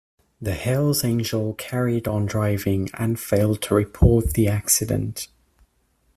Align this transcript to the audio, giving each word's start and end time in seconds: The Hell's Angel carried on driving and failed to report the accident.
The 0.41 0.55
Hell's 0.55 1.03
Angel 1.03 1.53
carried 1.53 2.07
on 2.07 2.25
driving 2.25 2.89
and 2.95 3.19
failed 3.19 3.61
to 3.61 3.75
report 3.75 4.33
the 4.33 4.47
accident. 4.47 5.27